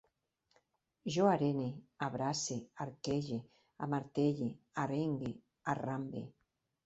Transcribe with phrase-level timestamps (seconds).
[1.15, 1.65] Jo arene,
[2.05, 3.37] abrace, arquege,
[3.87, 4.49] amartelle,
[4.85, 5.33] arengue,
[5.75, 6.25] arrambe